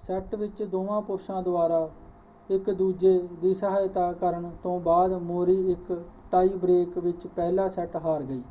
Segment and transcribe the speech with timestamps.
[0.00, 1.80] Set ਵਿੱਚ ਦੋਵਾਂ ਪੁਰਸ਼ਾਂ ਦੁਆਰਾ
[2.48, 5.92] ਇੱਕ ਦੂਜੇ ਦੀ ਸਹਾਇਤਾ ਕਰਨ ਤੋਂ ਬਾਅਦ ਮੌਰੀ ਇੱਕ
[6.32, 8.42] ਟਾਈ ਬ੍ਰੇਕ ਵਿੱਚ ਪਹਿਲਾ ਸੈੱਟ ਹਾਰ ਗਈ।